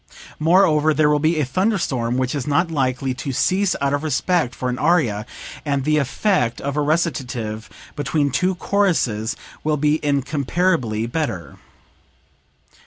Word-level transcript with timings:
Moreover 0.39 0.95
there 0.95 1.11
will 1.11 1.19
be 1.19 1.39
a 1.39 1.45
thunder 1.45 1.77
storm 1.77 2.17
which 2.17 2.33
is 2.33 2.47
not 2.47 2.71
likely 2.71 3.13
to 3.13 3.31
cease 3.31 3.75
out 3.79 3.93
of 3.93 4.01
respect 4.01 4.55
for 4.55 4.67
an 4.67 4.79
aria, 4.79 5.27
and 5.63 5.83
the 5.83 5.97
effect 5.99 6.59
of 6.59 6.75
a 6.75 6.81
recitative 6.81 7.69
between 7.95 8.31
two 8.31 8.55
choruses 8.55 9.35
will 9.63 9.77
be 9.77 10.03
incomparably 10.03 11.05
better." 11.05 11.57